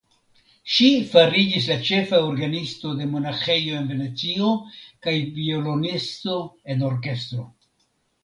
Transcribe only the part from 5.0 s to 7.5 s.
kaj violonisto en orkestro.